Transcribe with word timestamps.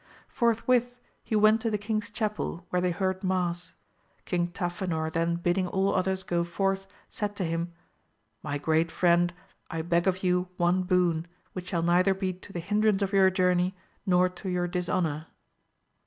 Forth 0.29 0.67
with 0.67 0.99
he 1.23 1.35
went 1.35 1.61
to 1.61 1.69
the 1.69 1.77
king's 1.77 2.09
chapel 2.09 2.65
where 2.71 2.81
they 2.81 2.89
heard 2.89 3.23
mass; 3.23 3.75
King 4.25 4.47
Tafinor 4.47 5.11
then 5.11 5.35
bidding 5.35 5.67
all 5.67 5.93
others 5.93 6.23
go 6.23 6.43
forth, 6.43 6.87
said 7.11 7.35
to 7.35 7.43
him, 7.45 7.71
My 8.41 8.57
great 8.57 8.89
friend, 8.91 9.31
I 9.69 9.83
beg 9.83 10.07
of 10.07 10.23
you 10.23 10.47
one 10.57 10.81
boon, 10.85 11.27
which 11.53 11.67
shall 11.67 11.83
neither 11.83 12.15
be 12.15 12.33
to 12.33 12.51
the 12.51 12.59
hindrance 12.59 13.03
of 13.03 13.13
your 13.13 13.29
journey 13.29 13.75
nor 14.03 14.27
to 14.27 14.49
your 14.49 14.67
dishonour. 14.67 15.27